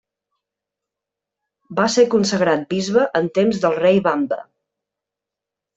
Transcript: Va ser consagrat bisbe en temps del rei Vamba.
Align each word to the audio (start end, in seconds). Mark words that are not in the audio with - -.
Va 1.81 1.85
ser 1.97 2.07
consagrat 2.15 2.67
bisbe 2.75 3.07
en 3.21 3.33
temps 3.39 3.65
del 3.67 3.81
rei 3.87 4.05
Vamba. 4.11 4.45